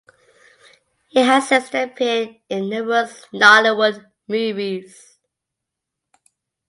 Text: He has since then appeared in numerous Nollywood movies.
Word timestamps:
He 1.09 1.19
has 1.19 1.47
since 1.47 1.69
then 1.69 1.89
appeared 1.91 2.37
in 2.49 2.69
numerous 2.71 3.27
Nollywood 3.31 4.03
movies. 4.27 5.19